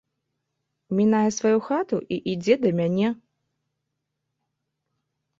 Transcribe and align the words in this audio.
Мінае 0.99 1.25
сваю 1.35 1.59
хату, 1.67 1.99
і 2.15 2.17
ідзе 2.31 2.55
да 2.63 2.71
мяне. 2.79 3.09